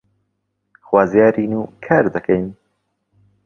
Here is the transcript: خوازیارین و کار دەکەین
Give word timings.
خوازیارین 0.87 1.53
و 1.59 1.61
کار 1.87 2.05
دەکەین 2.15 2.47